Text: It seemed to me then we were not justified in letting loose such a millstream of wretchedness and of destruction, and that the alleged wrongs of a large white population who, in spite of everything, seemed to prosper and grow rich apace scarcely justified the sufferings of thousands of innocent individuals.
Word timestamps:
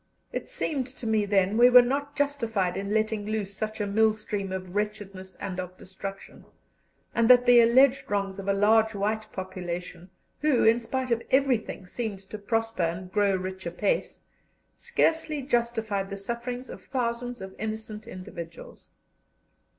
It 0.33 0.49
seemed 0.49 0.87
to 0.87 1.05
me 1.05 1.25
then 1.25 1.57
we 1.57 1.69
were 1.69 1.83
not 1.83 2.15
justified 2.15 2.75
in 2.75 2.91
letting 2.91 3.23
loose 3.27 3.53
such 3.55 3.79
a 3.79 3.85
millstream 3.85 4.51
of 4.51 4.73
wretchedness 4.73 5.35
and 5.35 5.59
of 5.59 5.77
destruction, 5.77 6.43
and 7.13 7.29
that 7.29 7.45
the 7.45 7.61
alleged 7.61 8.09
wrongs 8.09 8.39
of 8.39 8.47
a 8.47 8.53
large 8.53 8.95
white 8.95 9.31
population 9.31 10.09
who, 10.39 10.63
in 10.65 10.79
spite 10.79 11.11
of 11.11 11.21
everything, 11.29 11.85
seemed 11.85 12.21
to 12.31 12.39
prosper 12.39 12.81
and 12.81 13.11
grow 13.11 13.35
rich 13.35 13.67
apace 13.67 14.21
scarcely 14.75 15.43
justified 15.43 16.09
the 16.09 16.17
sufferings 16.17 16.71
of 16.71 16.83
thousands 16.83 17.39
of 17.39 17.53
innocent 17.59 18.07
individuals. 18.07 18.89